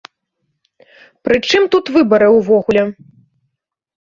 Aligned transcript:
Пры 1.27 1.35
чым 1.49 1.63
тут 1.75 1.85
выбары 1.99 2.27
ўвогуле?! 2.39 2.83